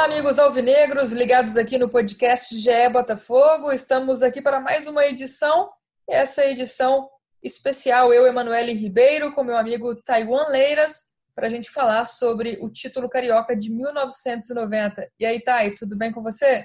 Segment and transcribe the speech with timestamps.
[0.00, 3.70] Olá, amigos alvinegros, ligados aqui no podcast GE Botafogo.
[3.70, 5.68] Estamos aqui para mais uma edição.
[6.08, 7.06] Essa edição
[7.42, 12.70] especial, eu, Emanuele Ribeiro, com meu amigo Taiwan Leiras, para a gente falar sobre o
[12.70, 15.06] título carioca de 1990.
[15.20, 16.64] E aí, Thay, tudo bem com você?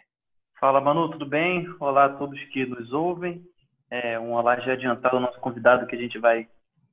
[0.57, 1.67] Fala, Manu, tudo bem?
[1.81, 3.43] Olá a todos que nos ouvem.
[3.91, 6.47] É, um olá já adiantado ao nosso convidado que a gente vai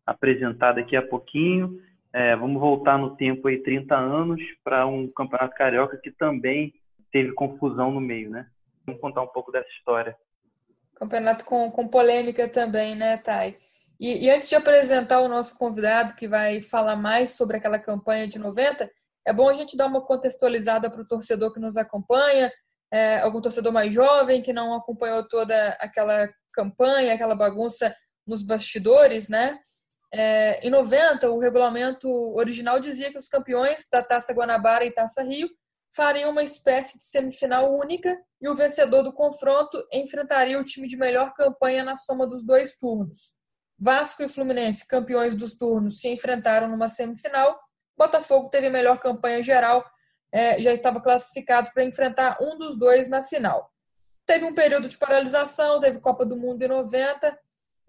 [0.05, 1.78] apresentar daqui a pouquinho.
[2.14, 6.74] É, vamos voltar no tempo aí 30 anos para um campeonato carioca que também
[7.10, 8.46] teve confusão no meio, né?
[8.86, 10.16] Vamos contar um pouco dessa história.
[10.94, 13.56] Campeonato com, com polêmica também, né, Thay?
[13.98, 18.26] E, e, antes de apresentar o nosso convidado que vai falar mais sobre aquela campanha
[18.26, 18.91] de 90,
[19.26, 22.50] é bom a gente dar uma contextualizada para o torcedor que nos acompanha,
[22.92, 27.94] é, algum torcedor mais jovem que não acompanhou toda aquela campanha, aquela bagunça
[28.26, 29.58] nos bastidores, né?
[30.14, 35.22] É, em 90, o regulamento original dizia que os campeões da Taça Guanabara e Taça
[35.22, 35.48] Rio
[35.94, 40.96] fariam uma espécie de semifinal única e o vencedor do confronto enfrentaria o time de
[40.96, 43.34] melhor campanha na soma dos dois turnos.
[43.78, 47.58] Vasco e Fluminense, campeões dos turnos, se enfrentaram numa semifinal.
[47.97, 49.84] Botafogo teve a melhor campanha geral,
[50.30, 53.70] é, já estava classificado para enfrentar um dos dois na final.
[54.26, 57.38] Teve um período de paralisação, teve Copa do Mundo em 90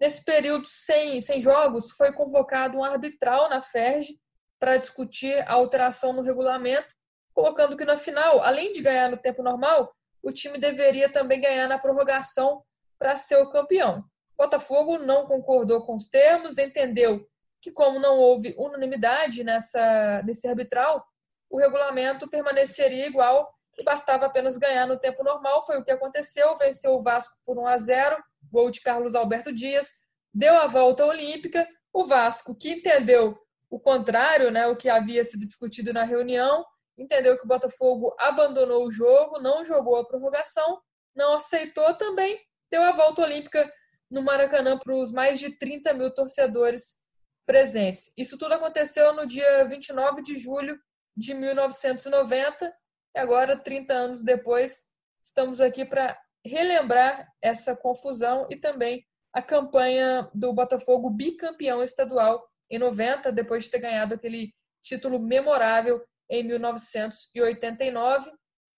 [0.00, 4.18] Nesse período sem, sem jogos, foi convocado um arbitral na FERJ
[4.58, 6.88] para discutir a alteração no regulamento,
[7.32, 11.68] colocando que na final, além de ganhar no tempo normal, o time deveria também ganhar
[11.68, 12.62] na prorrogação
[12.98, 14.04] para ser o campeão.
[14.36, 17.26] Botafogo não concordou com os termos, entendeu
[17.60, 21.04] que, como não houve unanimidade nessa, nesse arbitral,
[21.48, 25.64] o regulamento permaneceria igual e bastava apenas ganhar no tempo normal.
[25.64, 29.52] Foi o que aconteceu, venceu o Vasco por 1 a 0 gol de Carlos Alberto
[29.52, 30.00] Dias,
[30.32, 31.66] deu a volta olímpica.
[31.92, 33.36] O Vasco, que entendeu
[33.68, 36.64] o contrário, né, o que havia sido discutido na reunião,
[36.96, 40.80] entendeu que o Botafogo abandonou o jogo, não jogou a prorrogação,
[41.14, 43.68] não aceitou também, deu a volta olímpica
[44.08, 47.02] no Maracanã para os mais de 30 mil torcedores
[47.44, 48.12] presentes.
[48.16, 50.78] Isso tudo aconteceu no dia 29 de julho
[51.16, 52.72] de 1990,
[53.16, 54.86] e agora, 30 anos depois,
[55.22, 62.78] estamos aqui para relembrar essa confusão e também a campanha do Botafogo bicampeão estadual em
[62.78, 68.30] 90, depois de ter ganhado aquele título memorável em 1989.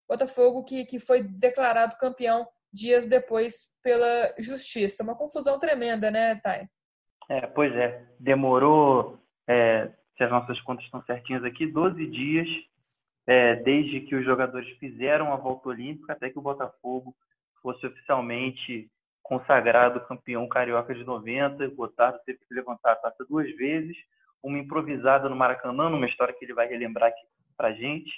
[0.08, 5.02] Botafogo que, que foi declarado campeão dias depois pela justiça.
[5.02, 6.66] Uma confusão tremenda, né, Thay?
[7.28, 8.06] É, pois é.
[8.20, 12.48] Demorou, é, se as nossas contas estão certinhas aqui, 12 dias
[13.26, 17.14] é, desde que os jogadores fizeram a volta olímpica até que o Botafogo
[17.66, 18.88] fosse oficialmente
[19.24, 21.66] consagrado campeão carioca de 90.
[21.66, 23.96] O Gotardo teve que levantar a taça duas vezes,
[24.40, 28.12] uma improvisada no Maracanã, numa história que ele vai relembrar aqui para gente,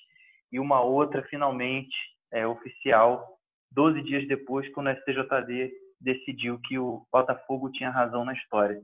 [0.53, 1.97] e uma outra finalmente
[2.31, 3.39] é, oficial,
[3.73, 8.83] 12 dias depois, quando o STJD decidiu que o Botafogo tinha razão na história.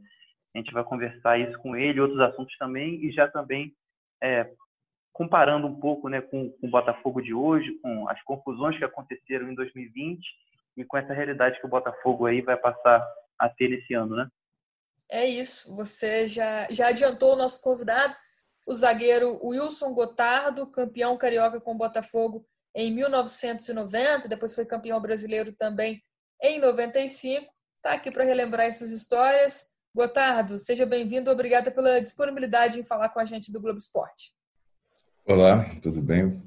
[0.54, 3.74] A gente vai conversar isso com ele, outros assuntos também, e já também
[4.22, 4.50] é,
[5.12, 9.50] comparando um pouco né, com, com, o Botafogo de hoje, com as confusões que aconteceram
[9.50, 10.24] em 2020
[10.76, 13.06] e com essa realidade que o Botafogo aí vai passar
[13.38, 14.28] a ter esse ano, né?
[15.10, 15.74] É isso.
[15.76, 18.16] Você já, já adiantou o nosso convidado,
[18.66, 25.52] o zagueiro Wilson Gotardo, campeão carioca com o Botafogo em 1990, depois foi campeão brasileiro
[25.52, 26.02] também
[26.42, 27.46] em 95.
[27.76, 29.74] Está aqui para relembrar essas histórias.
[29.94, 31.30] Gotardo, seja bem-vindo.
[31.30, 34.32] Obrigada pela disponibilidade em falar com a gente do Globo Esporte.
[35.24, 36.42] Olá, tudo bem?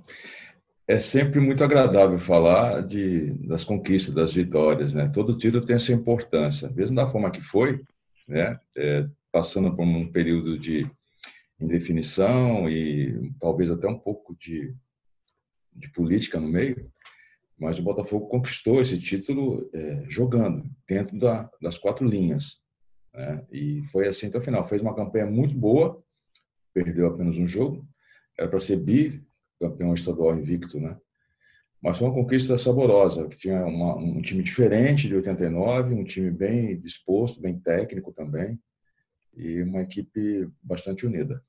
[0.87, 5.09] É sempre muito agradável falar de, das conquistas, das vitórias, né?
[5.13, 7.83] Todo título tem essa importância, mesmo da forma que foi,
[8.27, 8.57] né?
[8.77, 10.89] É, passando por um período de
[11.59, 14.73] indefinição e talvez até um pouco de,
[15.73, 16.89] de política no meio,
[17.59, 22.57] mas o Botafogo conquistou esse título é, jogando dentro da, das quatro linhas,
[23.13, 23.45] né?
[23.51, 24.65] E foi assim até o final.
[24.65, 26.01] Fez uma campanha muito boa,
[26.73, 27.85] perdeu apenas um jogo,
[28.37, 29.26] era para ser bi
[29.59, 30.97] campeão estadual invicto, né?
[31.81, 36.31] Mas foi uma conquista saborosa, que tinha uma, um time diferente de 89, um time
[36.31, 38.57] bem disposto, bem técnico também,
[39.35, 41.39] e uma equipe bastante unida.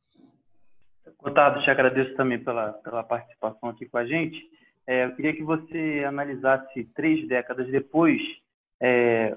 [1.20, 4.38] Otávio, te agradeço também pela, pela participação aqui com a gente.
[4.86, 8.20] é, eu queria que você analisasse três décadas depois
[8.80, 9.36] é,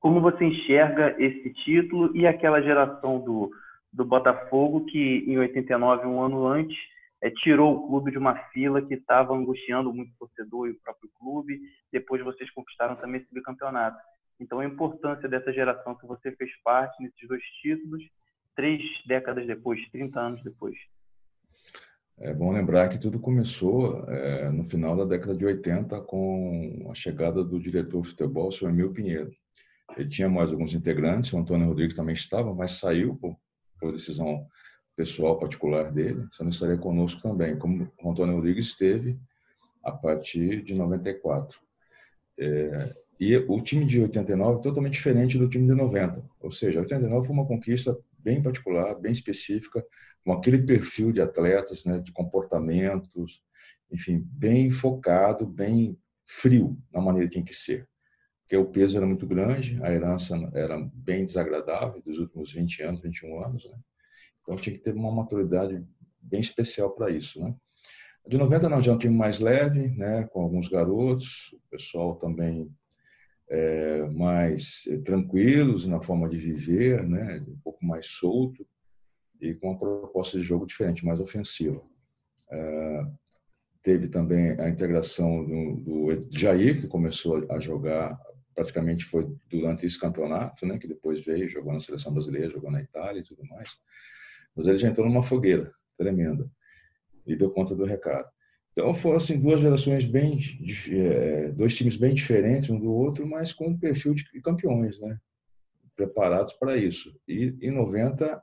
[0.00, 3.50] como você enxerga esse título e aquela geração do,
[3.92, 6.76] do Botafogo que em 89, um ano antes,
[7.24, 10.80] é, tirou o clube de uma fila que estava angustiando muito o torcedor e o
[10.80, 11.58] próprio clube.
[11.90, 13.96] Depois vocês conquistaram também esse bicampeonato.
[14.38, 18.04] Então, a importância dessa geração que você fez parte nesses dois títulos,
[18.54, 20.76] três décadas depois, 30 anos depois.
[22.18, 26.94] É bom lembrar que tudo começou é, no final da década de 80 com a
[26.94, 29.32] chegada do diretor de futebol, o senhor Emil Pinheiro.
[29.96, 33.34] Ele tinha mais alguns integrantes, o Antônio Rodrigues também estava, mas saiu por,
[33.80, 34.46] por decisão
[34.96, 39.18] pessoal particular dele, só não estaria conosco também, como o Antônio Rodrigues esteve
[39.82, 41.60] a partir de 94.
[42.38, 46.24] É, e o time de 89 é totalmente diferente do time de 90.
[46.40, 49.84] Ou seja, 89 foi uma conquista bem particular, bem específica,
[50.24, 53.42] com aquele perfil de atletas, né, de comportamentos,
[53.92, 57.86] enfim, bem focado, bem frio na maneira que tem que ser.
[58.40, 63.00] Porque o peso era muito grande, a herança era bem desagradável dos últimos 20 anos,
[63.00, 63.76] 21 anos, né?
[64.44, 65.82] Então tinha que ter uma maturidade
[66.20, 67.54] bem especial para isso, né?
[68.26, 72.16] De 90 não, já é um time mais leve, né, com alguns garotos, o pessoal
[72.16, 72.70] também
[73.50, 78.66] é, mais é, tranquilos na forma de viver, né, um pouco mais solto
[79.38, 81.82] e com uma proposta de jogo diferente, mais ofensiva.
[82.50, 83.06] É,
[83.82, 88.18] teve também a integração do, do Jair, que começou a jogar
[88.54, 92.80] praticamente foi durante esse campeonato, né, que depois veio, jogou na seleção brasileira, jogou na
[92.80, 93.68] Itália e tudo mais.
[94.56, 96.48] Mas ele já entrou numa fogueira tremenda
[97.26, 98.28] e deu conta do recado.
[98.72, 100.38] Então foram assim duas gerações bem,
[100.90, 105.18] é, dois times bem diferentes um do outro, mas com um perfil de campeões, né?
[105.94, 107.16] Preparados para isso.
[107.28, 108.42] E em 90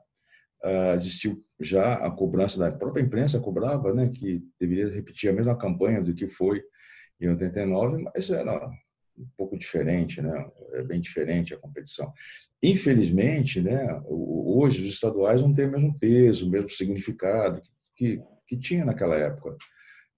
[0.63, 5.57] ah, existiu já a cobrança da própria imprensa cobrava, né, que deveria repetir a mesma
[5.57, 6.63] campanha do que foi
[7.19, 8.69] em 89, mas era
[9.21, 10.45] um pouco diferente, né?
[10.73, 12.11] É bem diferente a competição.
[12.61, 17.61] Infelizmente, né, hoje os estaduais não têm o mesmo peso, o mesmo significado
[17.95, 19.55] que, que tinha naquela época.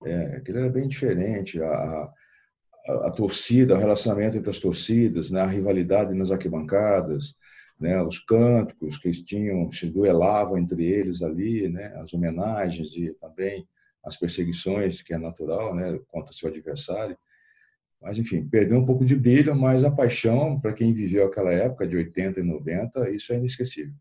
[0.06, 1.62] É, aquilo era bem diferente.
[1.62, 7.34] A, a, a, torcida, o relacionamento entre as torcidas, né, a rivalidade nas arquibancadas,
[7.80, 13.66] né, os cânticos que tinham, se duelavam entre eles ali, né, as homenagens e também
[14.04, 17.18] as perseguições, que é natural, né, contra seu adversário.
[18.04, 21.88] Mas, enfim, perdeu um pouco de brilho, mas a paixão, para quem viveu aquela época
[21.88, 23.94] de 80 e 90, isso é inesquecível.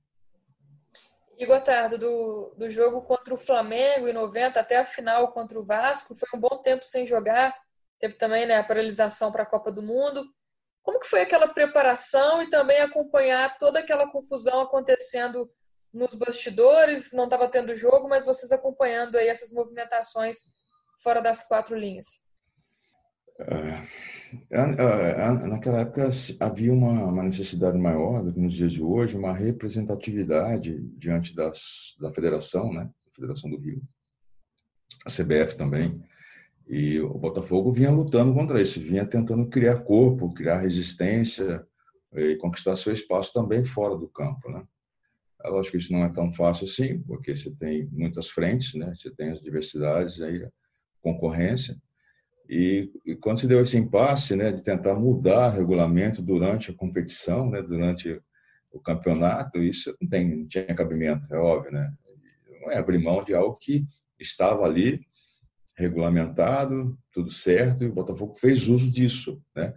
[1.39, 5.65] E, Gotardo, do, do jogo contra o Flamengo em 90 até a final contra o
[5.65, 7.55] Vasco, foi um bom tempo sem jogar.
[8.01, 10.25] Teve também né, a paralisação para a Copa do Mundo.
[10.83, 15.49] Como que foi aquela preparação e também acompanhar toda aquela confusão acontecendo
[15.95, 17.13] nos bastidores?
[17.13, 20.39] Não estava tendo jogo, mas vocês acompanhando aí essas movimentações
[21.01, 22.32] fora das quatro linhas.
[23.49, 23.83] É,
[24.51, 26.09] é, é, naquela época
[26.41, 31.97] havia uma, uma, necessidade maior do que nos dias de hoje, uma representatividade diante das,
[32.01, 32.91] da federação, né?
[33.07, 33.83] A Federação do Rio,
[35.05, 36.03] a CBF também,
[36.67, 41.67] e o Botafogo vinha lutando contra isso, vinha tentando criar corpo, criar resistência
[42.15, 44.65] e conquistar seu espaço também fora do campo, né?
[45.45, 48.95] É lógico que isso não é tão fácil assim, porque você tem muitas frentes, né?
[48.95, 50.49] Você tem as diversidades aí,
[51.01, 51.77] concorrência,
[52.49, 57.49] e, e, quando se deu esse impasse, né, de tentar mudar regulamento durante a competição,
[57.51, 58.21] né, durante
[58.73, 61.93] o campeonato, isso não tem não tinha cabimento, é óbvio, né?
[62.61, 63.87] Não é abrir mão de algo que
[64.19, 65.01] estava ali
[65.77, 69.69] regulamentado, tudo certo, e o Botafogo fez uso disso, né?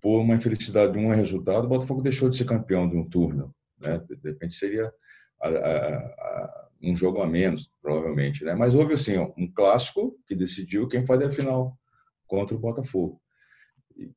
[0.00, 3.54] Por uma infelicidade de um resultado, o Botafogo deixou de ser campeão de um turno,
[3.78, 3.98] né?
[3.98, 4.92] De repente seria
[5.40, 8.54] a, a, um jogo a menos, provavelmente, né?
[8.54, 11.76] Mas houve assim um clássico que decidiu quem faria a final
[12.26, 13.20] contra o Botafogo.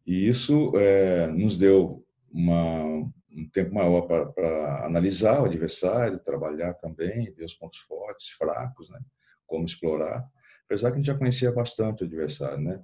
[0.06, 2.84] E isso é, nos deu uma,
[3.32, 9.00] um tempo maior para analisar o adversário, trabalhar também, ver os pontos fortes, fracos, né?
[9.48, 10.24] como explorar.
[10.66, 12.60] Apesar que a gente já conhecia bastante o adversário.
[12.60, 12.80] Né?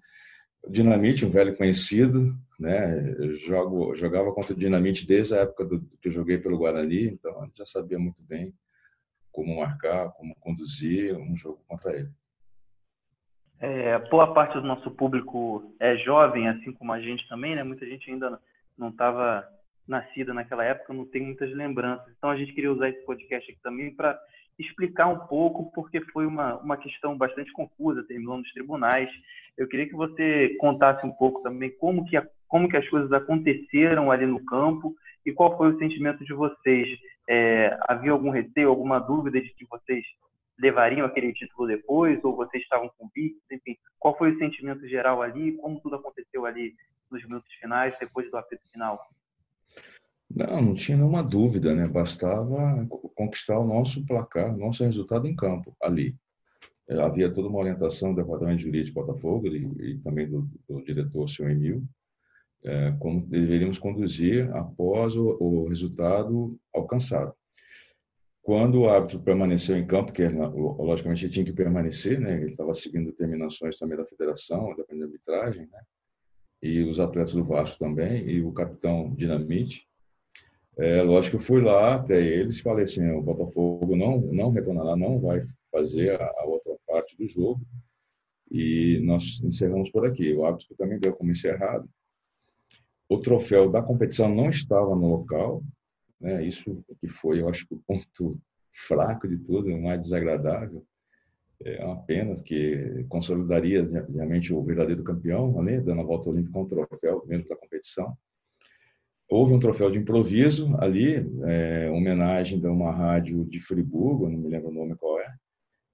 [0.68, 3.16] Dinamite, um velho conhecido, né?
[3.20, 7.06] eu jogo, jogava contra o Dinamite desde a época do, que eu joguei pelo Guarani,
[7.06, 8.54] então já sabia muito bem
[9.38, 12.10] como marcar, como conduzir um jogo contra ele.
[13.60, 17.64] É, boa parte do nosso público é jovem, assim como a gente também, né?
[17.64, 18.40] Muita gente ainda
[18.76, 19.48] não estava
[19.88, 22.12] nascida naquela época, não tem muitas lembranças.
[22.18, 24.20] Então a gente queria usar esse podcast aqui também para
[24.58, 29.10] explicar um pouco, porque foi uma, uma questão bastante confusa, terminou nos tribunais.
[29.56, 34.10] Eu queria que você contasse um pouco também como que, como que as coisas aconteceram
[34.10, 36.90] ali no campo e qual foi o sentimento de vocês.
[37.30, 40.04] É, havia algum receio, alguma dúvida de que vocês
[40.58, 45.54] levariam aquele título depois, ou vocês estavam convictos, enfim, qual foi o sentimento geral ali,
[45.58, 46.74] como tudo aconteceu ali
[47.12, 49.00] nos minutos finais, depois do apito final?
[50.30, 51.88] Não, não tinha nenhuma dúvida, né?
[51.88, 56.16] Bastava conquistar o nosso placar, o nosso resultado em campo, ali.
[56.90, 60.82] É, havia toda uma orientação do Departamento Jurídico de Botafogo e, e também do, do
[60.84, 61.84] diretor, senhor Emil,
[62.68, 67.34] é, como deveríamos conduzir após o, o, resultado alcançado.
[68.42, 72.36] Quando o árbitro permaneceu em campo, que logicamente ele tinha que permanecer, né?
[72.36, 75.82] ele estava seguindo determinações também da federação, da arbitragem, né?
[76.62, 79.88] e os atletas do Vasco também, e o capitão Dinamite,
[80.78, 84.96] é, lógico eu fui lá até eles e falei assim, o Botafogo não, não retornará,
[84.96, 87.62] não vai fazer a, a, outra parte do jogo
[88.52, 90.34] e nós encerramos por aqui.
[90.34, 91.90] O árbitro também deu como encerrado.
[93.10, 95.64] O troféu da competição não estava no local,
[96.20, 96.44] né?
[96.46, 98.40] isso que foi, eu acho, o ponto
[98.74, 100.86] fraco de tudo, o mais desagradável.
[101.64, 103.84] É uma pena que consolidaria
[104.14, 105.80] realmente o verdadeiro campeão, né?
[105.80, 108.16] dando a volta olímpica com o troféu mesmo da competição.
[109.30, 114.50] Houve um troféu de improviso ali, é, homenagem de uma rádio de Friburgo, não me
[114.50, 115.34] lembro o nome qual é,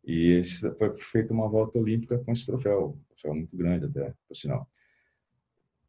[0.06, 0.42] e
[0.78, 4.68] foi feita uma volta olímpica com esse troféu, um troféu muito grande até, por sinal.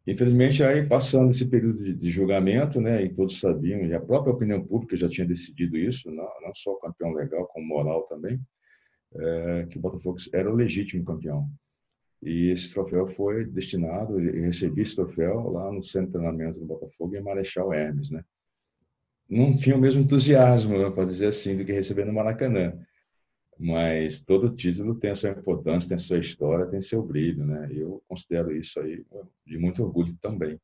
[0.06, 4.34] Infelizmente, aí passando esse período de, de, julgamento, né, e todos sabiam, e a própria
[4.34, 8.38] opinião pública já tinha decidido isso, não, não só campeão legal, como moral também,
[9.14, 11.48] é, que o Botafogo era o legítimo campeão.
[12.22, 16.66] E esse troféu foi destinado, e recebi esse troféu lá no centro de treinamento do
[16.66, 18.22] Botafogo, em Marechal Hermes, né?
[19.28, 22.78] Não tinha o mesmo entusiasmo, né, para dizer assim, do que receber no Maracanã.
[23.58, 27.68] Mas todo título tem a sua importância, tem a sua história, tem seu brilho, né?
[27.70, 29.04] Eu considero isso aí
[29.46, 30.60] de muito orgulho também.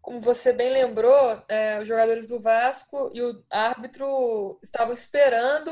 [0.00, 5.70] Como você bem lembrou, é, os jogadores do Vasco e o árbitro estavam esperando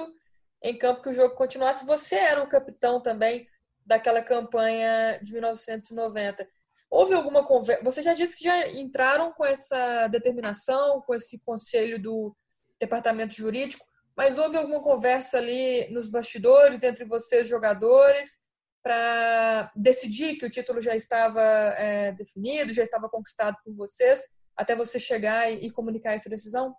[0.62, 1.86] em campo que o jogo continuasse.
[1.86, 3.46] Você era o capitão também
[3.86, 6.46] daquela campanha de 1990.
[6.90, 7.82] Houve alguma conversa?
[7.84, 12.34] Você já disse que já entraram com essa determinação, com esse conselho do
[12.80, 13.86] departamento jurídico,
[14.18, 18.46] mas houve alguma conversa ali nos bastidores entre vocês, jogadores,
[18.82, 24.20] para decidir que o título já estava é, definido, já estava conquistado por vocês,
[24.54, 26.74] até você chegar e, e comunicar essa decisão?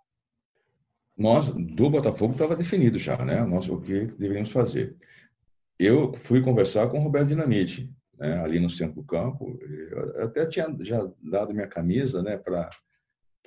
[1.16, 3.40] Nós, do Botafogo, estava definido já, né?
[3.42, 4.96] Nós, o que deveríamos fazer
[5.80, 9.58] eu fui conversar com o Roberto Dinamite, né, ali no centro do campo.
[9.62, 12.68] Eu até tinha já dado minha camisa né, para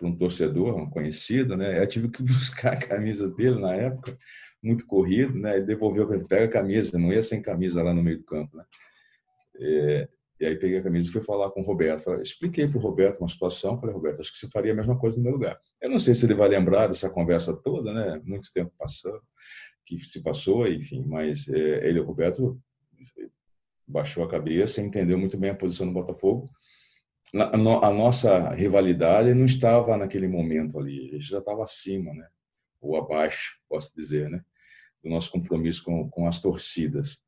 [0.02, 1.56] um torcedor, um conhecido.
[1.56, 4.18] Né, eu tive que buscar a camisa dele na época,
[4.62, 8.04] muito corrido, né, e devolveu para pega a camisa, não ia sem camisa lá no
[8.04, 8.58] meio do campo.
[8.58, 8.66] Né.
[9.60, 10.10] É,
[10.40, 12.04] e aí peguei a camisa e fui falar com o Roberto.
[12.04, 13.80] Falei, expliquei para o Roberto uma situação.
[13.80, 15.58] Falei, Roberto, acho que você faria a mesma coisa no meu lugar.
[15.82, 18.20] Eu não sei se ele vai lembrar dessa conversa toda, né?
[18.26, 19.22] Muito tempo passando
[19.86, 22.60] que se passou, enfim, mas é, ele, o Roberto,
[23.88, 26.46] baixou a cabeça entendeu muito bem a posição do Botafogo.
[27.34, 32.28] A, nossa rivalidade não estava naquele momento ali, a gente já estava acima, né?
[32.80, 34.44] ou abaixo, posso dizer, né?
[35.04, 37.20] do nosso compromisso com, com as torcidas.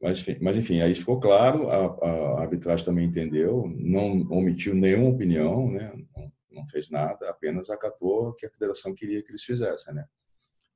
[0.00, 5.10] Mas enfim, mas, enfim, aí ficou claro, a, a arbitragem também entendeu, não omitiu nenhuma
[5.10, 5.92] opinião, né?
[6.16, 9.94] não, não fez nada, apenas acatou o que a federação queria que eles fizessem.
[9.94, 10.04] Né?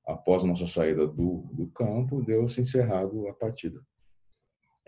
[0.08, 3.80] após a nossa saída do, do campo, deu-se encerrado a partida.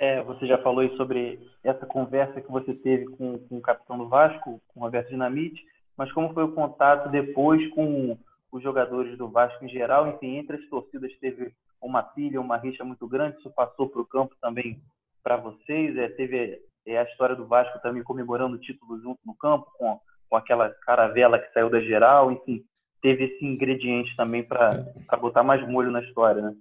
[0.00, 3.99] É, você já falou aí sobre essa conversa que você teve com, com o capitão
[3.99, 5.62] do Vasco, com o Roberto Dinamite,
[5.95, 8.16] mas como foi o contato depois com
[8.50, 10.09] os jogadores do Vasco em geral?
[10.09, 11.52] Enfim, entre as torcidas teve
[11.83, 14.80] uma pilha, uma rixa muito grande, isso passou para o campo também
[15.23, 15.95] para vocês?
[15.99, 20.00] É, teve é, a história do Vasco também comemorando o título junto no campo, com,
[20.30, 22.64] com aquela caravela que saiu da geral, enfim
[23.02, 24.85] teve esse ingrediente também para
[25.19, 26.54] botar mais molho na história, né?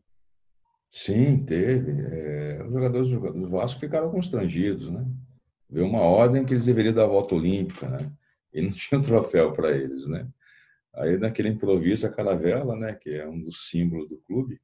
[0.91, 1.91] Sim, teve.
[2.01, 5.05] É, os jogadores do Vasco ficaram constrangidos, né?
[5.69, 8.11] Veio uma ordem que eles deveriam dar a volta olímpica, né?
[8.53, 10.27] E não tinha um troféu para eles, né?
[10.95, 14.59] Aí, naquele improviso, a caravela, né, que é um dos símbolos do clube,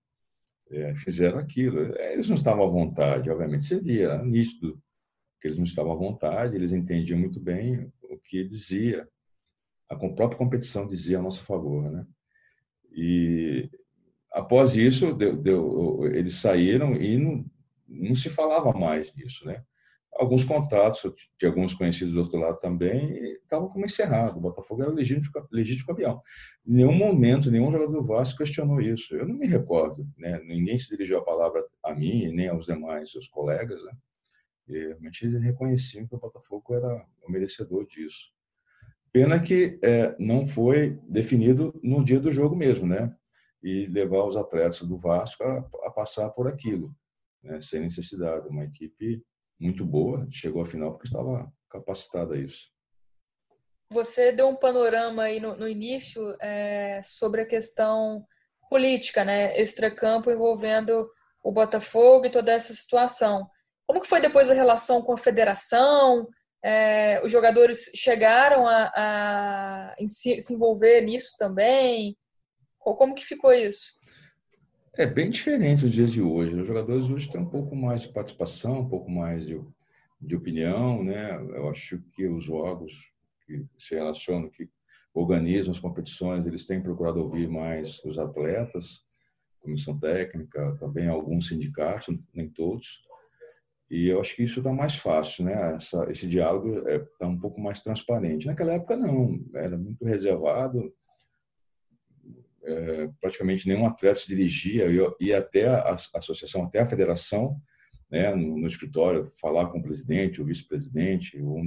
[0.71, 1.79] é, fizeram aquilo.
[1.97, 3.63] Eles não estavam à vontade, obviamente.
[3.65, 4.81] Você via, nítido
[5.41, 9.07] que eles não estavam à vontade, eles entendiam muito bem o que dizia
[9.89, 12.05] a própria competição dizia a nosso favor, né?
[12.91, 13.69] E
[14.35, 17.45] após isso, deu, deu, eles saíram e não,
[17.87, 19.63] não se falava mais disso, né?
[20.13, 21.01] Alguns contatos
[21.37, 24.37] de alguns conhecidos do outro lado também estavam como encerrado.
[24.37, 26.21] O Botafogo era legítimo, legítimo campeão.
[26.65, 29.13] Em nenhum momento, nenhum jogador do Vasco questionou isso.
[29.13, 30.39] Eu não me recordo, né?
[30.45, 33.91] Ninguém se dirigiu a palavra a mim nem aos demais seus colegas, né?
[34.69, 38.31] E realmente eles reconheciam que o Botafogo era o merecedor disso.
[39.11, 43.13] Pena que é, não foi definido no dia do jogo mesmo, né?
[43.65, 46.95] E levar os atletas do Vasco a, a passar por aquilo,
[47.43, 47.59] né?
[47.61, 48.47] sem necessidade.
[48.47, 49.23] Uma equipe
[49.59, 52.69] muito boa, chegou à final porque estava capacitada a isso.
[53.91, 58.25] Você deu um panorama aí no, no início é, sobre a questão
[58.69, 61.09] política, né, extracampo envolvendo
[61.43, 63.47] o Botafogo e toda essa situação.
[63.87, 66.27] Como que foi depois a relação com a federação?
[66.63, 72.17] É, os jogadores chegaram a, a se, se envolver nisso também?
[72.93, 73.93] Como que ficou isso?
[74.97, 76.55] É bem diferente os dias de hoje.
[76.55, 79.59] Os jogadores hoje têm um pouco mais de participação, um pouco mais de,
[80.21, 81.35] de opinião, né?
[81.55, 82.93] Eu acho que os órgãos
[83.45, 84.69] que se relacionam, que
[85.13, 89.03] organizam as competições, eles têm procurado ouvir mais os atletas,
[89.59, 93.01] comissão técnica, também alguns sindicatos, nem todos.
[93.89, 95.75] E eu acho que isso está mais fácil, né?
[95.75, 98.47] Essa, esse diálogo está é, tá um pouco mais transparente.
[98.47, 100.93] Naquela época, não, era muito reservado
[102.65, 107.59] é, praticamente nenhum atleta se dirigia, eu ia até a associação, até a federação,
[108.09, 111.61] né, no, no escritório, falar com o presidente, o vice-presidente, ou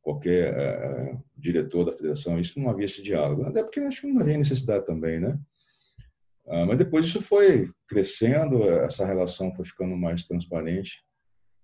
[0.00, 2.38] qualquer é, diretor da federação.
[2.38, 5.38] Isso não havia esse diálogo, até porque acho que não havia necessidade também, né?
[6.46, 11.02] Ah, mas depois isso foi crescendo, essa relação foi ficando mais transparente.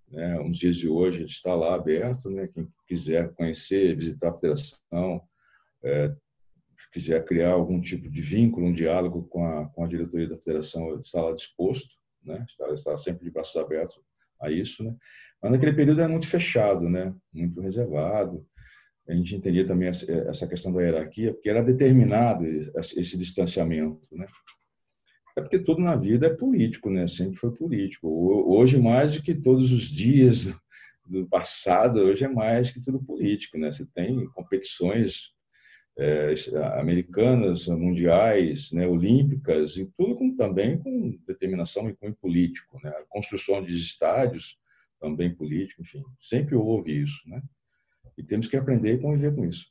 [0.07, 0.39] Né?
[0.39, 2.47] Uns dias de hoje está lá aberto, né?
[2.47, 5.21] quem quiser conhecer, visitar a federação,
[5.83, 6.15] é,
[6.91, 10.99] quiser criar algum tipo de vínculo, um diálogo com a, com a diretoria da federação,
[10.99, 12.45] está lá disposto, né?
[12.47, 13.99] está, está sempre de braços abertos
[14.41, 14.83] a isso.
[14.83, 14.95] Né?
[15.41, 17.13] Mas naquele período era muito fechado, né?
[17.33, 18.45] muito reservado.
[19.07, 22.45] A gente entendia também essa questão da hierarquia, porque era determinado
[22.75, 24.07] esse distanciamento.
[24.11, 24.27] Né?
[25.35, 27.07] É porque tudo na vida é político, né?
[27.07, 28.07] sempre foi político.
[28.07, 30.53] Hoje, mais do que todos os dias
[31.05, 33.57] do passado, hoje é mais que tudo político.
[33.57, 33.71] Né?
[33.71, 35.33] Você tem competições
[35.97, 36.33] é,
[36.79, 42.79] americanas, mundiais, né, olímpicas, e tudo com, também com determinação e cunho político.
[42.83, 42.89] Né?
[42.89, 44.57] A construção de estádios,
[44.99, 47.27] também político, enfim, sempre houve isso.
[47.27, 47.41] Né?
[48.17, 49.65] E temos que aprender e conviver com isso.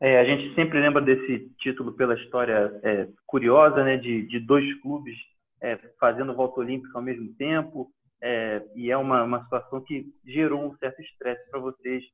[0.00, 4.74] É, a gente sempre lembra desse título pela história é, curiosa né, de, de dois
[4.80, 5.16] clubes
[5.60, 7.90] é, fazendo volta olímpica ao mesmo tempo,
[8.20, 12.04] é, e é uma, uma situação que gerou um certo estresse para vocês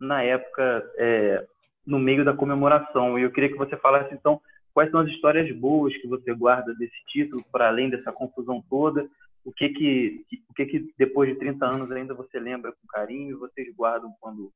[0.00, 1.46] na época é,
[1.86, 3.18] no meio da comemoração.
[3.18, 4.40] E eu queria que você falasse, então,
[4.72, 9.08] quais são as histórias boas que você guarda desse título, para além dessa confusão toda,
[9.44, 13.30] o que que, o que que depois de 30 anos ainda você lembra com carinho
[13.30, 14.52] e vocês guardam quando,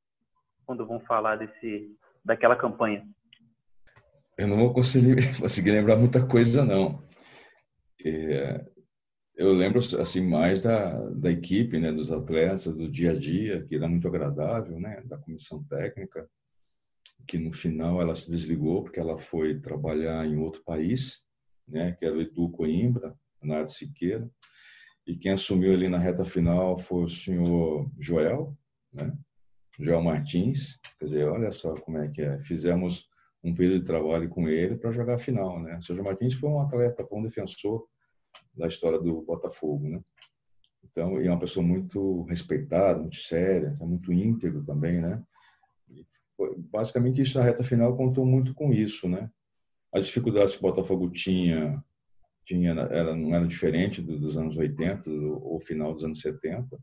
[0.65, 3.05] quando vão falar desse, daquela campanha?
[4.37, 7.03] Eu não vou conseguir, conseguir lembrar muita coisa, não.
[8.05, 8.65] É,
[9.35, 13.75] eu lembro assim mais da, da equipe, né, dos atletas, do dia a dia, que
[13.75, 16.27] era muito agradável, né, da comissão técnica
[17.25, 21.25] que no final ela se desligou porque ela foi trabalhar em outro país,
[21.67, 24.29] né, que era o Edu Coimbra, Leonardo Siqueira,
[25.05, 28.57] e quem assumiu ali na reta final foi o senhor Joel,
[28.93, 29.13] né,
[29.79, 33.07] Joel Martins, quer dizer, olha só como é que é, fizemos
[33.43, 36.33] um período de trabalho com ele para jogar a final, né, o senhor Joel Martins
[36.33, 37.85] foi um atleta, foi um defensor
[38.53, 40.01] da história do Botafogo, né,
[40.83, 45.21] então, e é uma pessoa muito respeitada, muito séria, muito íntegro também, né,
[46.57, 49.29] basicamente isso a reta final contou muito com isso, né?
[49.91, 51.83] As dificuldades que o Botafogo tinha,
[52.45, 56.77] tinha era, não era diferente dos anos 80 ou final dos anos 70,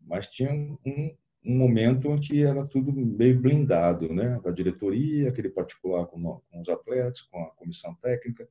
[0.00, 4.40] mas tinha um, um momento que era tudo meio blindado, né?
[4.44, 8.46] Da diretoria, aquele particular com, com os atletas, com a comissão técnica.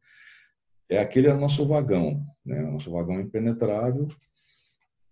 [0.89, 2.61] É aquele é nosso vagão, né?
[2.63, 4.07] Nosso vagão impenetrável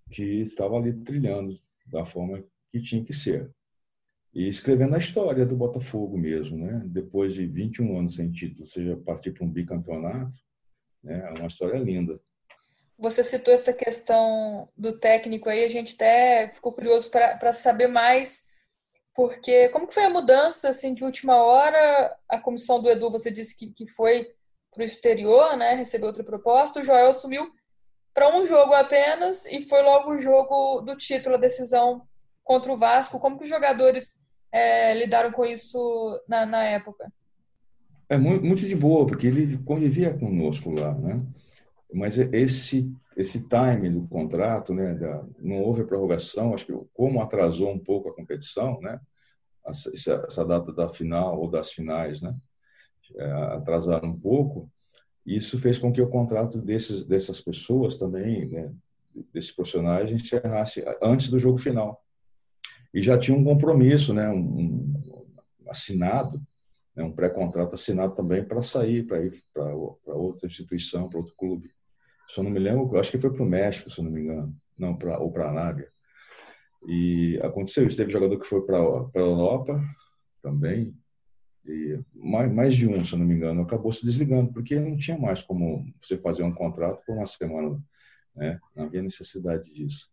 [0.10, 3.52] que estava ali trilhando da forma que tinha que ser
[4.34, 6.82] e escrevendo a história do Botafogo mesmo, né?
[6.86, 10.38] Depois de 21 anos sem título, seja partir para um bicampeonato,
[11.04, 11.32] né?
[11.34, 12.20] É uma história linda.
[12.98, 18.50] Você citou essa questão do técnico aí, a gente até ficou curioso para saber mais,
[19.16, 22.16] porque como que foi a mudança assim de última hora?
[22.28, 24.28] A comissão do Edu, você disse que, que foi
[24.72, 25.74] para o exterior, né?
[25.74, 26.80] Recebeu outra proposta.
[26.80, 27.50] O Joel assumiu
[28.14, 32.08] para um jogo apenas e foi logo o jogo do título, a decisão
[32.50, 33.20] contra o Vasco.
[33.20, 37.14] Como que os jogadores é, lidaram com isso na, na época?
[38.10, 41.24] É muito, muito, de boa, porque ele convivia conosco lá, né?
[41.94, 44.96] Mas esse esse time do contrato, né?
[44.96, 46.54] Da, não houve a prorrogação.
[46.56, 49.00] Acho que como atrasou um pouco a competição, né?
[49.68, 52.36] Essa, essa data da final ou das finais, né?
[53.16, 54.68] É, atrasaram um pouco.
[55.24, 58.72] Isso fez com que o contrato desses dessas pessoas também, né?
[59.32, 62.04] Desses profissionais encerrasse antes do jogo final
[62.94, 64.94] e já tinha um compromisso, né, um,
[65.62, 66.42] um assinado,
[66.96, 71.72] né, um pré-contrato assinado também para sair, para ir para outra instituição, para outro clube.
[72.28, 74.22] Se eu não me lembro, acho que foi para o México, se eu não me
[74.22, 75.92] engano, não, pra, ou para a Arábia.
[76.88, 77.98] E aconteceu isso.
[77.98, 79.82] Teve jogador que foi para a Europa
[80.42, 80.96] também,
[81.66, 84.98] e mais, mais de um, se eu não me engano, acabou se desligando, porque não
[84.98, 87.80] tinha mais como você fazer um contrato por uma semana.
[88.36, 88.60] Né?
[88.76, 90.10] Não havia necessidade disso.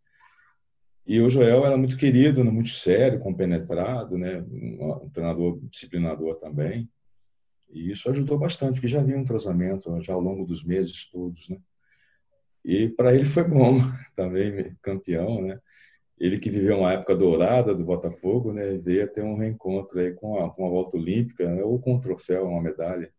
[1.07, 2.51] E o Joel era muito querido, né?
[2.51, 4.41] muito sério, compenetrado, né?
[4.41, 6.89] um treinador disciplinador também.
[7.69, 11.47] E isso ajudou bastante, porque já havia um entrosamento já ao longo dos meses todos.
[11.47, 11.57] Né?
[12.63, 13.79] E para ele foi bom
[14.17, 15.57] também, campeão, né?
[16.19, 18.77] Ele que viveu uma época dourada do Botafogo, né?
[18.77, 21.63] Veio ter um reencontro aí com a, com a volta olímpica, né?
[21.63, 23.13] ou com um troféu, uma medalha,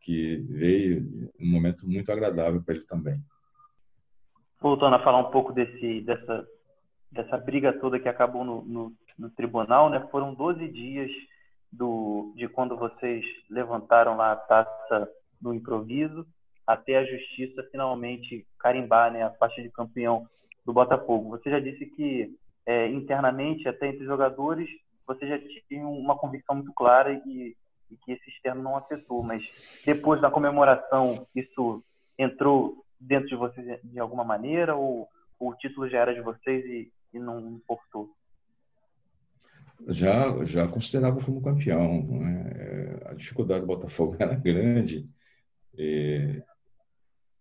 [0.00, 3.20] que veio um momento muito agradável para ele também.
[4.60, 6.44] Voltando a falar um pouco desse, dessa
[7.10, 10.06] dessa briga toda que acabou no, no, no tribunal, né?
[10.10, 11.10] Foram 12 dias
[11.72, 15.08] do, de quando vocês levantaram lá a taça
[15.40, 16.26] no improviso
[16.66, 20.28] até a justiça finalmente carimbar né, a faixa de campeão
[20.66, 21.30] do Botafogo.
[21.30, 24.68] Você já disse que é, internamente, até entre os jogadores,
[25.06, 27.56] você já tinha uma convicção muito clara e,
[27.90, 29.42] e que esse externo não afetou, mas
[29.86, 31.82] depois da comemoração, isso
[32.18, 35.08] entrou dentro de vocês de alguma maneira ou
[35.40, 38.14] o título já era de vocês e, e não importou?
[39.88, 42.02] Já, já considerava como campeão.
[42.02, 43.00] Né?
[43.06, 45.04] A dificuldade do Botafogo era grande.
[45.76, 46.42] E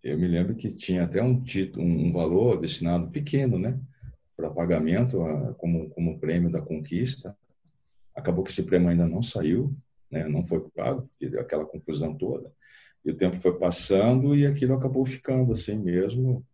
[0.04, 3.80] eu me lembro que tinha até um título, um valor destinado pequeno, né,
[4.36, 5.18] para pagamento
[5.58, 7.36] como como prêmio da conquista.
[8.16, 9.76] Acabou que esse prêmio ainda não saiu,
[10.10, 12.52] né, não foi pago, aquela confusão toda.
[13.04, 16.46] E o tempo foi passando e aquilo acabou ficando assim mesmo,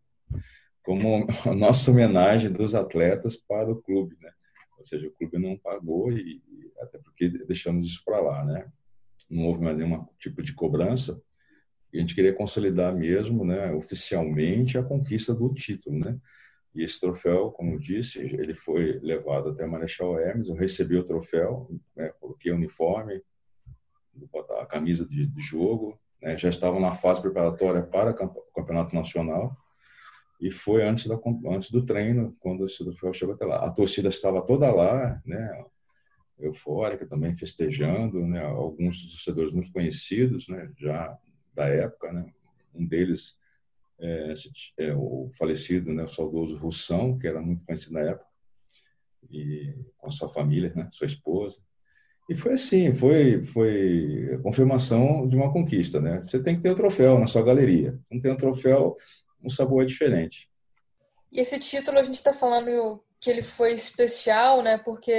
[0.83, 4.31] como a nossa homenagem dos atletas para o clube, né?
[4.77, 6.41] Ou seja, o clube não pagou e,
[6.79, 8.69] até porque deixamos isso para lá, né?
[9.29, 11.21] Não houve mais nenhum tipo de cobrança.
[11.93, 16.19] A gente queria consolidar mesmo, né, oficialmente a conquista do título, né?
[16.75, 21.03] E esse troféu, como eu disse, ele foi levado até Marechal Hermes, eu recebi o
[21.03, 23.21] troféu, né, coloquei o uniforme,
[24.59, 29.55] a camisa de, de jogo, né, já estava na fase preparatória para o Campeonato Nacional,
[30.43, 33.65] e foi antes, da, antes do treino, quando esse troféu chegou até lá.
[33.65, 35.63] A torcida estava toda lá, né,
[36.37, 41.17] eufórica também, festejando, né, alguns torcedores muito conhecidos, né, já
[41.53, 42.25] da época, né,
[42.75, 43.37] um deles
[43.97, 44.33] é,
[44.79, 48.27] é, o falecido, né, o saudoso Russão, que era muito conhecido na época,
[49.31, 51.61] e com a sua família, né, sua esposa.
[52.29, 56.21] E foi assim, foi foi a confirmação de uma conquista, né?
[56.21, 57.99] Você tem que ter o um troféu na sua galeria.
[58.09, 58.95] Não tem um troféu,
[59.43, 60.49] um sabor diferente.
[61.31, 64.77] E esse título a gente está falando que ele foi especial, né?
[64.77, 65.11] Porque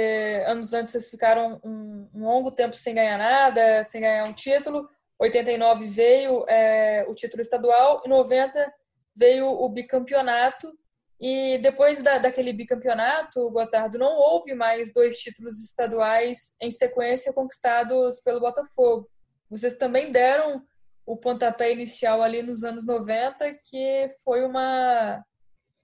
[0.45, 4.87] anos antes vocês ficaram um, um, longo tempo sem ganhar nada, sem ganhar um título.
[5.19, 8.73] 89 veio é, o título estadual e 90
[9.15, 10.71] veio o bicampeonato.
[11.19, 18.19] E depois da, daquele bicampeonato, Gotardo, não houve mais dois títulos estaduais em sequência conquistados
[18.19, 19.09] pelo Botafogo.
[19.49, 20.63] Vocês também deram
[21.05, 25.23] o pontapé inicial ali nos anos 90, que foi uma,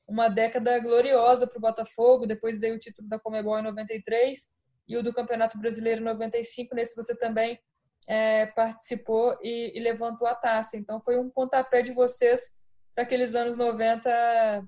[0.07, 2.25] uma década gloriosa para o Botafogo.
[2.25, 4.39] Depois veio o título da Comebol em 93
[4.87, 6.73] e o do Campeonato Brasileiro em 95.
[6.73, 7.59] Nesse você também
[8.07, 10.75] é, participou e, e, levantou a taça.
[10.75, 12.59] Então foi um pontapé de vocês
[12.95, 14.67] para aqueles anos 90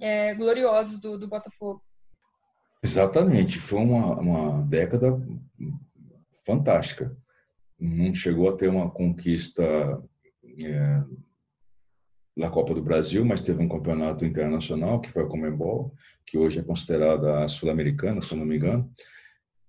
[0.00, 1.82] é, gloriosos do, do Botafogo.
[2.82, 5.08] Exatamente, foi uma, uma década
[6.44, 7.16] fantástica
[7.78, 10.02] não chegou a ter uma conquista
[10.64, 11.02] é,
[12.36, 15.92] da Copa do Brasil, mas teve um campeonato internacional, que foi a Comembol,
[16.26, 18.90] que hoje é considerada a Sul-Americana, se eu não me engano,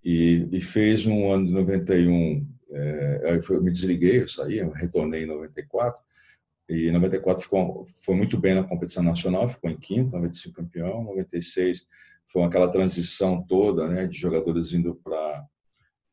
[0.04, 5.24] e, e fez um ano de 91, é, eu me desliguei, eu saí, eu retornei
[5.24, 6.02] em 94,
[6.70, 11.04] e em 94 ficou, foi muito bem na competição nacional, ficou em quinto, 95 campeão,
[11.04, 11.86] 96
[12.32, 15.46] foi aquela transição toda, né, de jogadores indo para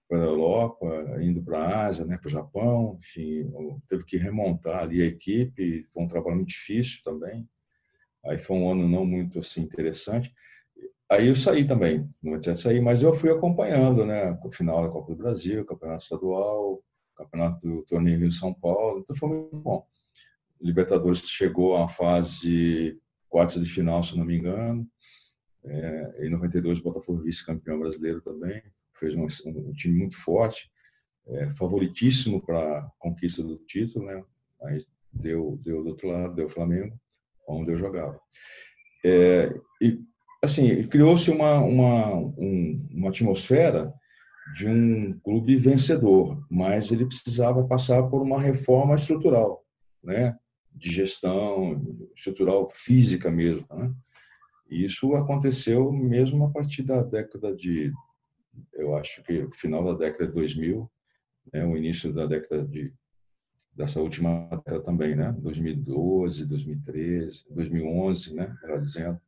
[0.08, 3.50] para a Europa, indo para a Ásia, né, para o Japão, enfim,
[3.88, 7.48] teve que remontar ali a equipe, foi um trabalho muito difícil também.
[8.24, 10.32] Aí foi um ano não muito assim interessante.
[11.10, 14.88] Aí eu saí também, não tinha sair, mas eu fui acompanhando, né, o final da
[14.88, 16.82] Copa do Brasil, Campeonato Estadual,
[17.16, 19.86] Campeonato do Torneio Rio São Paulo, então foi muito bom.
[20.60, 24.86] Libertadores chegou à fase quartas de final, se não me engano.
[25.64, 28.62] É, em 92 Botafogo vice-campeão brasileiro também
[28.98, 30.70] fez um, um time muito forte,
[31.28, 34.22] é, favoritíssimo para a conquista do título, né?
[34.62, 36.96] Aí deu, deu do outro lado, deu o Flamengo,
[37.48, 38.18] onde eu jogava.
[39.04, 40.00] É, e,
[40.42, 43.92] assim, criou-se uma, uma, um, uma atmosfera
[44.54, 49.64] de um clube vencedor, mas ele precisava passar por uma reforma estrutural,
[50.02, 50.36] né?
[50.72, 51.82] De gestão,
[52.14, 53.92] estrutural física mesmo, né?
[54.70, 57.92] E isso aconteceu mesmo a partir da década de,
[58.72, 60.90] eu acho que final da década de 2000,
[61.52, 62.92] né, o início da década de
[63.72, 69.20] dessa última década também, né, 2012, 2013, 2011, né, melhor dizendo,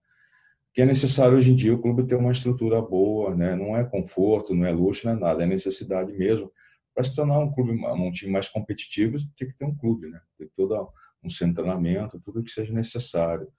[0.72, 3.84] que é necessário hoje em dia o clube ter uma estrutura boa, né, não é
[3.84, 6.50] conforto, não é luxo, não é nada, é necessidade mesmo.
[6.94, 10.20] Para se tornar um clube, um time mais competitivo, tem que ter um clube, né,
[10.38, 10.90] tem todo
[11.22, 13.52] um centro de treinamento, tudo que seja necessário,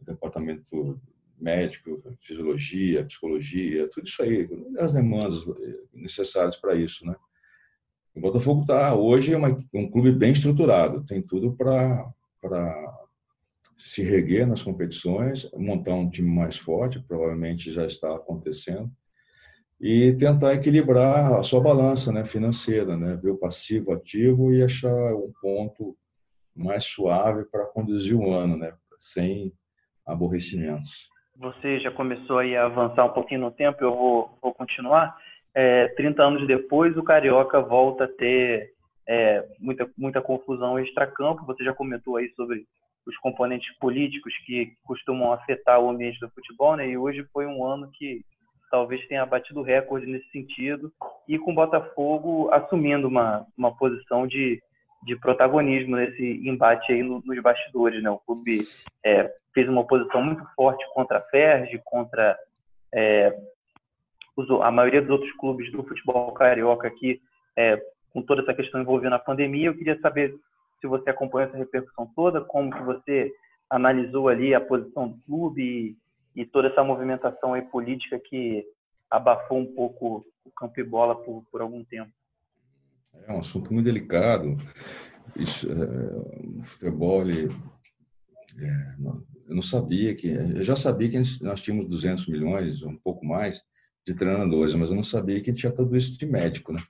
[0.00, 0.98] departamento
[1.40, 4.48] médico, fisiologia, psicologia, tudo isso aí,
[4.78, 5.44] as demandas
[5.92, 7.16] necessárias para isso, né?
[8.14, 12.12] O Botafogo está hoje é um clube bem estruturado, tem tudo para
[13.76, 18.90] se reguer nas competições, montar um time mais forte, provavelmente já está acontecendo,
[19.80, 25.14] e tentar equilibrar a sua balança né, financeira, né, ver o passivo, ativo e achar
[25.14, 25.96] um ponto
[26.54, 29.54] mais suave para conduzir o ano, né, sem
[30.04, 31.09] aborrecimentos
[31.40, 35.16] você já começou aí a avançar um pouquinho no tempo, eu vou, vou continuar.
[35.54, 38.74] É, 30 anos depois, o Carioca volta a ter
[39.08, 41.46] é, muita, muita confusão extra-campo.
[41.46, 42.66] Você já comentou aí sobre
[43.06, 46.86] os componentes políticos que costumam afetar o ambiente do futebol, né?
[46.86, 48.20] E hoje foi um ano que
[48.70, 50.92] talvez tenha batido recorde nesse sentido
[51.26, 54.62] e com o Botafogo assumindo uma, uma posição de
[55.02, 58.10] de protagonismo nesse embate aí nos bastidores, né?
[58.10, 58.66] O clube
[59.04, 62.38] é, fez uma oposição muito forte contra a Ferg, contra
[62.92, 63.34] é,
[64.62, 67.20] a maioria dos outros clubes do futebol carioca aqui,
[67.56, 67.80] é,
[68.12, 69.68] com toda essa questão envolvendo a pandemia.
[69.68, 70.34] Eu queria saber
[70.80, 73.32] se você acompanhou essa repercussão toda, como que você
[73.68, 75.62] analisou ali a posição do clube
[76.34, 78.64] e, e toda essa movimentação aí política que
[79.10, 82.10] abafou um pouco o campo e bola por, por algum tempo.
[83.26, 84.56] É um assunto muito delicado.
[85.36, 87.48] Isso, é, o futebol, ele,
[88.58, 88.96] é,
[89.48, 90.28] eu não sabia que.
[90.28, 93.62] Eu já sabia que nós tínhamos 200 milhões, um pouco mais,
[94.06, 96.80] de treinadores, mas eu não sabia que tinha tudo isso de médico, né?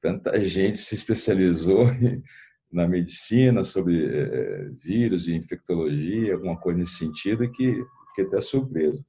[0.00, 1.86] Tanta gente se especializou
[2.72, 9.04] na medicina sobre é, vírus e infectologia, alguma coisa nesse sentido, que fiquei até surpreso.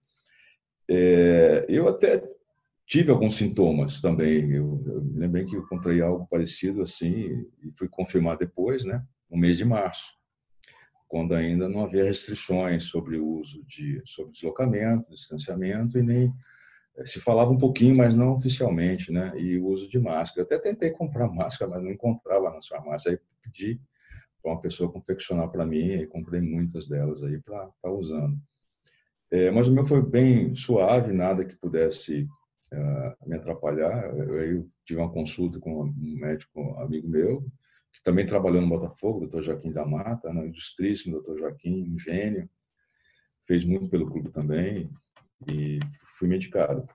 [0.89, 2.21] É, eu até
[2.91, 4.51] tive alguns sintomas também.
[4.51, 9.01] Eu, eu me lembrei que eu contraí algo parecido assim e fui confirmar depois, né,
[9.29, 10.11] no mês de março,
[11.07, 16.33] quando ainda não havia restrições sobre o uso de sobre deslocamento, distanciamento e nem
[16.97, 19.31] eh, se falava um pouquinho, mas não oficialmente, né?
[19.37, 20.41] E o uso de máscara.
[20.41, 23.13] Eu até tentei comprar máscara, mas não encontrava nas farmácias.
[23.13, 23.77] Aí pedi
[24.41, 28.37] para uma pessoa confeccionar para mim e comprei muitas delas aí para estar tá usando.
[29.31, 32.27] É, mas o meu foi bem suave, nada que pudesse
[33.25, 34.15] me atrapalhar.
[34.15, 37.41] Eu, eu, tive uma consulta com um médico amigo meu,
[37.93, 42.49] que também trabalhou no Botafogo, doutor Joaquim da Mata, né, ilustríssimo doutor Joaquim, um gênio,
[43.45, 44.89] fez muito pelo clube também,
[45.49, 45.79] e
[46.17, 46.87] fui medicado.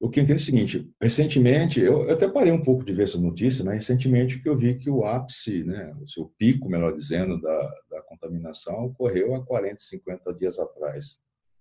[0.00, 3.02] O que eu entendo é o seguinte, recentemente, eu, até parei um pouco de ver
[3.02, 3.74] essa notícia, né?
[3.74, 8.02] recentemente que eu vi que o ápice, né, o seu pico, melhor dizendo, da, da
[8.02, 11.18] contaminação ocorreu há 40, 50 dias atrás.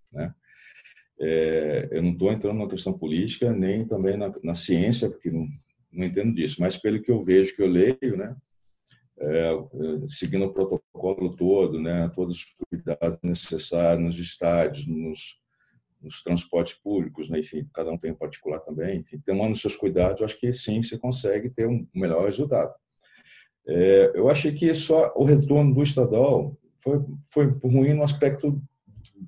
[0.10, 0.34] Né?
[1.22, 5.48] É, eu não estou entrando na questão política, nem também na, na ciência, porque não,
[5.92, 8.36] não, entendo disso, mas pelo que eu vejo, que eu leio, né,
[9.20, 9.52] é,
[10.08, 15.38] seguindo o protocolo todo, né, todos os cuidados necessários nos estádios, nos,
[16.02, 20.22] nos transportes públicos, né, enfim, cada um tem um particular também, enfim, tomando seus cuidados,
[20.22, 22.74] eu acho que sim, você consegue ter um melhor resultado.
[23.68, 28.62] É, eu achei que só o retorno do estadual foi, foi ruim no aspecto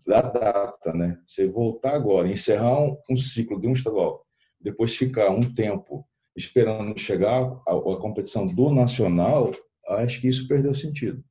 [0.05, 1.19] da data, né?
[1.25, 4.25] Você voltar agora, encerrar um, um, ciclo de um estadual,
[4.59, 9.51] depois ficar um tempo esperando chegar a, a competição do nacional,
[9.87, 11.23] acho que isso perdeu sentido.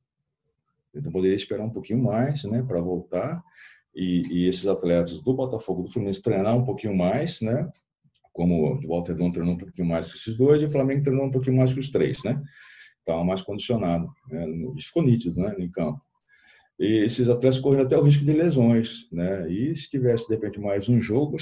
[0.95, 3.43] Então poderia esperar um pouquinho mais, né, para voltar
[3.95, 7.69] e, e, esses atletas do Botafogo, do Fluminense treinar um pouquinho mais, né?
[8.33, 11.27] Como o Walter Dom treinou um pouquinho mais que esses dois e o Flamengo treinou
[11.27, 12.41] um pouquinho mais que os três, né?
[13.01, 14.47] Estava mais condicionado, né?
[14.79, 16.01] Ficou nítido, né, em campo.
[16.81, 19.47] E esses atletas correm até o risco de lesões, né?
[19.53, 21.37] E se tivesse de repente mais um jogo,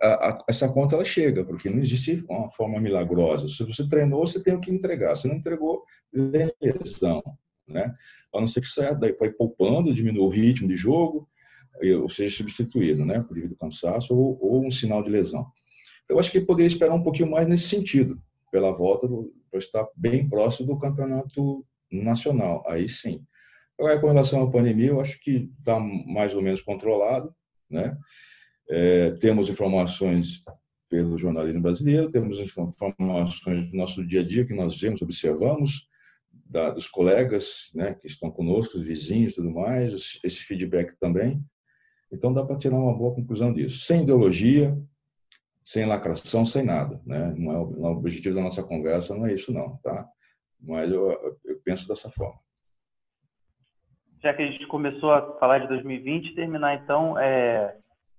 [0.00, 3.48] a, a, essa conta ela chega, porque não existe uma forma milagrosa.
[3.48, 5.16] Se você treinou, você tem o que entregar.
[5.16, 7.20] Se não entregou, vem lesão,
[7.66, 7.92] né?
[8.32, 11.28] A não ser que saia daí para ir poupando, diminuir o ritmo de jogo,
[12.00, 13.26] ou seja, substituído, né?
[13.28, 15.44] Devido ao cansaço ou, ou, um sinal de lesão.
[16.08, 18.22] Eu acho que poderia esperar um pouquinho mais nesse sentido,
[18.52, 19.08] pela volta
[19.50, 22.64] para estar bem próximo do campeonato nacional.
[22.68, 23.20] Aí sim.
[23.78, 27.34] Agora, com relação à pandemia, eu acho que está mais ou menos controlado.
[27.70, 27.96] Né?
[28.70, 30.42] É, temos informações
[30.88, 35.88] pelo jornalismo brasileiro, temos informações do nosso dia a dia que nós vemos, observamos,
[36.32, 41.42] da, dos colegas né, que estão conosco, os vizinhos e tudo mais, esse feedback também.
[42.10, 43.80] Então dá para tirar uma boa conclusão disso.
[43.80, 44.76] Sem ideologia,
[45.64, 47.00] sem lacração, sem nada.
[47.04, 47.34] Né?
[47.36, 50.08] Não é, o, objetivo da nossa conversa não é isso não, tá?
[50.60, 51.10] Mas eu,
[51.44, 52.38] eu penso dessa forma.
[54.22, 57.76] Já que a gente começou a falar de 2020, terminar então, é,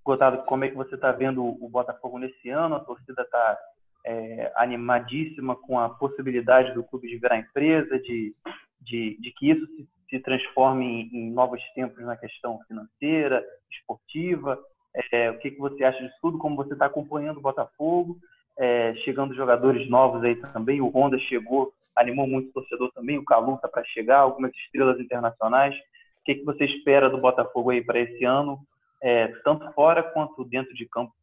[0.08, 2.76] Gotado, como é que você está vendo o Botafogo nesse ano?
[2.76, 3.60] A torcida está
[4.06, 8.34] é, animadíssima com a possibilidade do clube de virar empresa, de,
[8.80, 14.58] de, de que isso se, se transforme em, em, novos tempos na questão financeira, esportiva.
[15.12, 16.38] É, o que, que você acha disso tudo?
[16.38, 18.18] Como você está acompanhando o Botafogo?
[18.58, 20.80] É, chegando jogadores novos aí também.
[20.80, 23.18] O Honda chegou, animou muito o torcedor também.
[23.18, 25.76] O Calu está para chegar, algumas estrelas internacionais.
[26.28, 28.60] Que, que você espera do Botafogo aí para esse ano,
[29.02, 31.14] é, tanto fora quanto dentro de campo?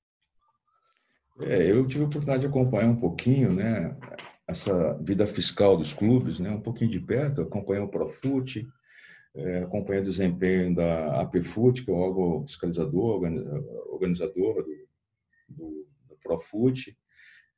[1.43, 3.95] É, eu tive a oportunidade de acompanhar um pouquinho, né,
[4.49, 7.43] essa vida fiscal dos clubes, né, um pouquinho de perto.
[7.43, 8.67] Acompanhei o Profute,
[9.35, 13.21] é, acompanhei o desempenho da APFUT, que é o órgão fiscalizador,
[13.90, 14.88] organizador do,
[15.51, 16.97] do, do Profute,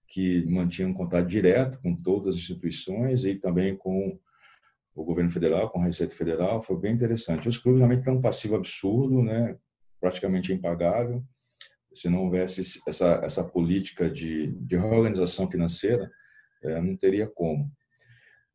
[0.09, 4.19] que mantinha um contato direto com todas as instituições e também com
[4.97, 7.47] o governo federal, com a Receita Federal, foi bem interessante.
[7.47, 9.55] Os clubes realmente têm um passivo absurdo, né,
[10.01, 11.23] praticamente impagável.
[11.95, 16.11] Se não houvesse essa, essa política de, de reorganização financeira,
[16.65, 17.71] é, não teria como.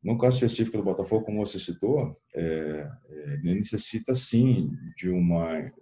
[0.02, 5.72] No caso específico do Botafogo, como você citou, é, é, necessita sim de uma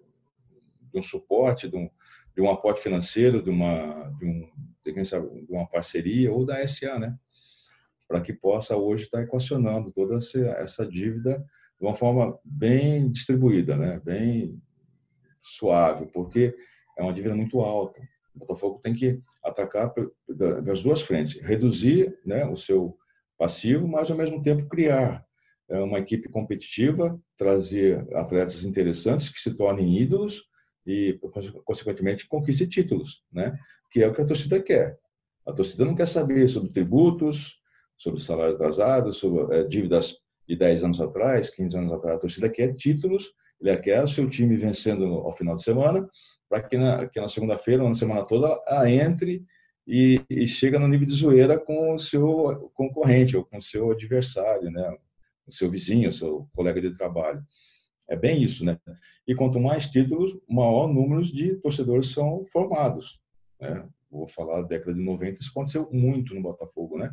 [0.92, 1.88] de um suporte, de um,
[2.34, 4.50] de um aporte financeiro, de uma de, um,
[4.84, 7.16] de uma parceria ou da SA, né,
[8.10, 11.38] para que possa hoje estar equacionando toda essa, dívida
[11.78, 14.60] de uma forma bem distribuída, né, bem
[15.40, 16.52] suave, porque
[16.98, 18.00] é uma dívida muito alta.
[18.34, 19.94] O Botafogo tem que atacar
[20.64, 22.98] das duas frentes, reduzir, né, o seu
[23.38, 25.24] passivo, mas ao mesmo tempo criar
[25.68, 30.42] é, uma equipe competitiva, trazer atletas interessantes que se tornem ídolos
[30.84, 31.16] e,
[31.64, 33.56] consequentemente, conquiste títulos, né?
[33.88, 34.98] que é o que a torcida quer.
[35.46, 37.59] A torcida não quer saber sobre tributos,
[38.00, 40.16] sobre salário atrasado, sobre é, dívidas
[40.48, 42.16] de 10 anos atrás, 15 anos atrás.
[42.16, 46.08] A torcida quer títulos, ele quer o seu time vencendo ao final de semana,
[46.48, 49.44] para que na, que na segunda-feira, na semana toda, ela entre
[49.86, 53.90] e, e, chega no nível de zoeira com o seu concorrente ou com o seu
[53.90, 54.96] adversário, né?
[55.46, 57.44] o seu vizinho, o seu colega de trabalho.
[58.08, 58.78] É bem isso, né?
[59.26, 63.20] E quanto mais títulos, maior número de torcedores são formados.
[63.60, 63.88] Né?
[64.10, 67.12] Vou falar da década de 90, isso aconteceu muito no Botafogo, né?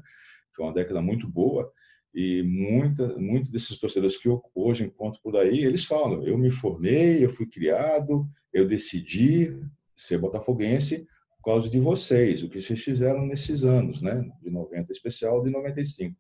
[0.58, 1.72] Foi uma década muito boa
[2.14, 6.52] e muita, muitos desses torcedores que eu hoje encontro por aí, eles falam: eu me
[6.52, 9.58] formei, eu fui criado, eu decidi
[9.96, 11.08] ser botafoguense
[11.48, 14.22] causa de vocês, o que vocês fizeram nesses anos, né?
[14.42, 16.14] De 90 especial, de 95,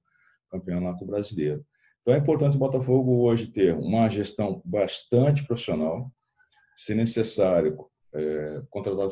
[0.49, 1.65] campeonato brasileiro.
[1.99, 6.09] Então é importante o Botafogo hoje ter uma gestão bastante profissional,
[6.77, 7.77] se necessário,
[8.13, 9.09] é, contratar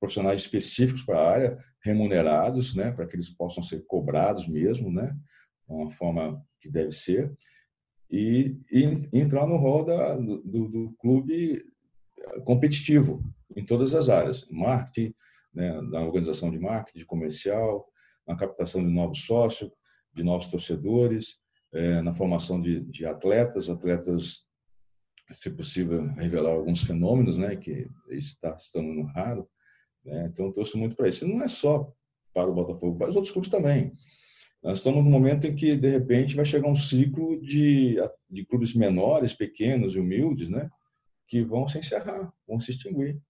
[0.00, 1.58] profissionais específicos para a área,
[1.88, 2.92] remunerados, né?
[2.92, 5.16] Para que eles possam ser cobrados mesmo, né?
[5.66, 7.32] Uma forma que deve ser.
[8.10, 11.62] E, e entrar no rol da, do, do clube
[12.44, 13.22] competitivo
[13.56, 15.14] em todas as áreas, marketing,
[15.52, 17.86] né, na organização de marketing, de comercial,
[18.26, 19.70] na captação de novos sócios,
[20.14, 21.36] de novos torcedores,
[21.72, 24.46] é, na formação de, de, atletas, atletas,
[25.30, 29.48] se possível, revelar alguns fenômenos, né, que está estando raro.
[30.04, 31.24] Né, então, eu torço muito para isso.
[31.24, 31.92] E não é só
[32.32, 33.92] para o Botafogo, para os outros clubes também.
[34.62, 37.96] Nós estamos num momento em que, de repente, vai chegar um ciclo de,
[38.28, 40.68] de clubes menores, pequenos e humildes, né,
[41.26, 43.20] que vão se encerrar, vão se extinguir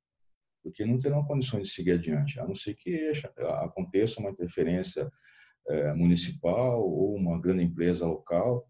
[0.62, 3.12] porque não terão condições de seguir adiante, a não ser que
[3.60, 5.10] aconteça uma interferência
[5.66, 8.66] é, municipal ou uma grande empresa local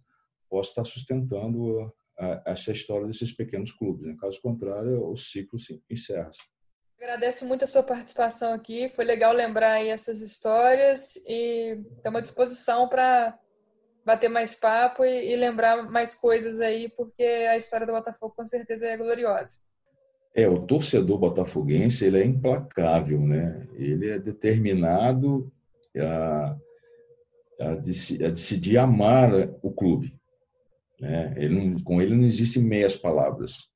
[0.48, 1.92] possa estar sustentando
[2.46, 4.08] essa história desses pequenos clubes.
[4.08, 6.30] Em caso contrário, o ciclo se encerra.
[6.30, 6.40] -se.
[7.00, 8.88] Agradeço muito a sua participação aqui.
[8.88, 13.38] Foi legal lembrar aí essas histórias e estamos à disposição para
[14.04, 18.44] bater mais papo e, e, lembrar mais coisas aí, porque a história do Botafogo com
[18.44, 19.61] certeza é gloriosa.
[20.34, 23.66] É, o torcedor botafoguense ele é implacável, né?
[23.74, 25.53] Ele é determinado
[25.96, 26.57] a,
[27.61, 27.74] a, a
[28.30, 29.30] decidir amar
[29.62, 30.18] o clube.
[31.01, 31.32] Né?
[31.36, 33.68] Ele não, com ele não existem meias palavras.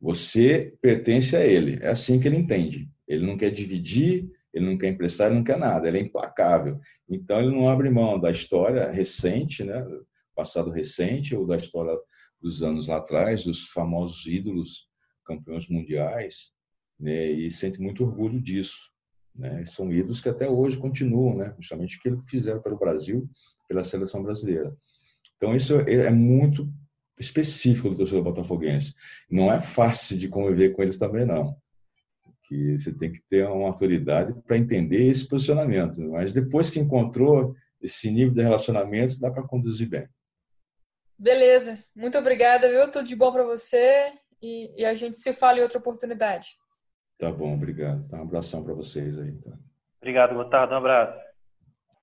[0.00, 1.78] Você pertence a ele.
[1.82, 2.88] É assim que ele entende.
[3.08, 5.88] Ele não quer dividir, ele não quer emprestar, ele não quer nada.
[5.88, 6.78] Ele é implacável.
[7.08, 9.86] Então ele não abre mão da história recente, né?
[10.34, 11.96] Passado recente ou da história
[12.40, 14.86] dos anos lá atrás, dos famosos ídolos
[15.24, 16.52] campeões mundiais,
[16.98, 18.90] né, e sente muito orgulho disso.
[19.34, 19.64] Né?
[19.66, 21.54] São ídolos que até hoje continuam, né?
[21.58, 23.28] justamente o que eles fizeram pelo Brasil,
[23.68, 24.74] pela seleção brasileira.
[25.36, 26.72] Então, isso é, é muito
[27.18, 28.94] específico do torcedor botafoguense.
[29.30, 31.56] Não é fácil de conviver com eles também, não.
[32.42, 36.00] Que você tem que ter uma autoridade para entender esse posicionamento.
[36.10, 40.08] Mas depois que encontrou esse nível de relacionamento, dá para conduzir bem.
[41.18, 41.78] Beleza.
[41.94, 42.90] Muito obrigada, viu?
[42.90, 44.12] Tudo de bom para você
[44.42, 46.48] e, e, a gente se fala em outra oportunidade.
[47.18, 48.06] Tá bom, obrigado.
[48.08, 49.32] Tá, um abração para vocês aí.
[49.32, 49.52] Tá.
[50.00, 50.74] Obrigado, Gotardo.
[50.74, 51.18] Um abraço.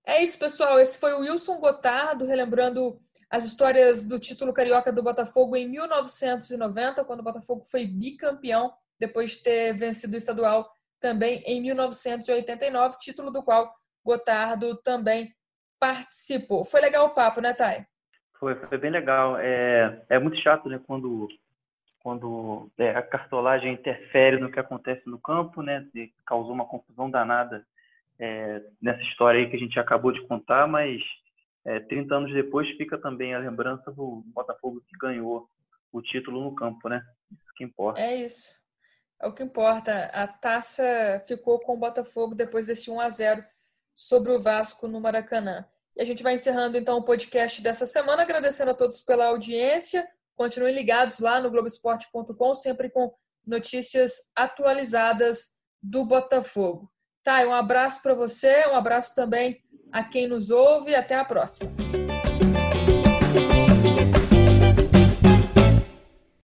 [0.06, 0.80] É isso, pessoal.
[0.80, 3.00] Esse foi o Wilson Gotardo, relembrando
[3.34, 9.32] as histórias do título carioca do Botafogo em 1990, quando o Botafogo foi bicampeão, depois
[9.32, 10.70] de ter vencido o estadual
[11.00, 13.74] também em 1989, título do qual
[14.06, 15.34] Gotardo também
[15.80, 16.64] participou.
[16.64, 17.88] Foi legal o papo, né, Thay?
[18.40, 19.36] Foi, foi bem legal.
[19.40, 21.28] É, é muito chato, né, quando,
[22.04, 25.84] quando é, a cartolagem interfere no que acontece no campo, né,
[26.24, 27.66] causou uma confusão danada
[28.20, 31.02] é, nessa história aí que a gente acabou de contar, mas
[31.66, 35.50] é, 30 anos depois fica também a lembrança do Botafogo que ganhou
[35.92, 37.02] o título no campo, né?
[37.32, 38.02] Isso que importa.
[38.02, 38.56] É isso.
[39.22, 40.06] É o que importa.
[40.08, 43.44] A taça ficou com o Botafogo depois desse 1 a 0
[43.96, 45.66] sobre o Vasco no Maracanã.
[45.96, 50.08] E a gente vai encerrando então o podcast dessa semana, agradecendo a todos pela audiência.
[50.36, 53.14] Continuem ligados lá no Globoesporte.com, sempre com
[53.46, 56.93] notícias atualizadas do Botafogo.
[57.24, 59.62] Tá, um abraço para você, um abraço também
[59.92, 60.94] a quem nos ouve.
[60.94, 61.72] Até a próxima.